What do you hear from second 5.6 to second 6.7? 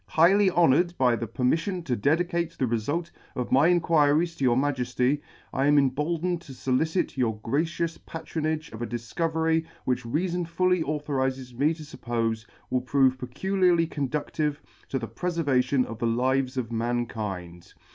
am emboldened to